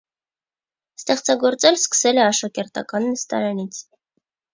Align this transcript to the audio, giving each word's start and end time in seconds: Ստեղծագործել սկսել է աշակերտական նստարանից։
Ստեղծագործել 1.01 1.77
սկսել 1.79 2.21
է 2.21 2.23
աշակերտական 2.29 3.07
նստարանից։ 3.11 3.79